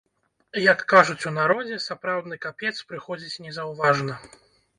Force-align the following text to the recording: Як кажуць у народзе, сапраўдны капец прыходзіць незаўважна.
Як 0.61 0.79
кажуць 0.93 1.27
у 1.31 1.33
народзе, 1.35 1.77
сапраўдны 1.89 2.39
капец 2.47 2.73
прыходзіць 2.93 3.41
незаўважна. 3.45 4.19